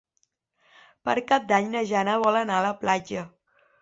Per 1.09 1.15
Cap 1.31 1.45
d'Any 1.51 1.69
na 1.75 1.83
Jana 1.91 2.17
vol 2.25 2.39
anar 2.41 2.57
a 2.63 2.67
la 2.69 2.73
platja. 2.85 3.29